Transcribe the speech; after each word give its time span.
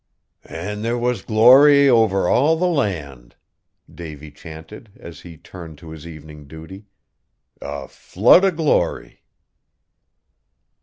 "An' 0.45 0.81
there 0.81 0.97
was 0.97 1.21
glory 1.21 1.87
over 1.87 2.27
all 2.27 2.55
the 2.57 2.65
land," 2.65 3.35
Davy 3.93 4.31
chanted 4.31 4.89
as 4.99 5.21
he 5.21 5.37
turned 5.37 5.77
to 5.77 5.91
his 5.91 6.07
evening 6.07 6.47
duty. 6.47 6.85
"_A 7.61 7.87
flood 7.87 8.43
o' 8.43 8.49
glory. 8.49 9.21